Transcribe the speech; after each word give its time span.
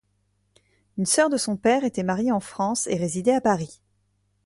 Une 0.97 1.05
sœur 1.05 1.29
de 1.29 1.37
son 1.37 1.55
père 1.57 1.83
était 1.83 2.01
mariée 2.01 2.31
en 2.31 2.39
France 2.39 2.87
et 2.87 2.95
résidait 2.97 3.35
à 3.35 3.39
Paris. 3.39 3.83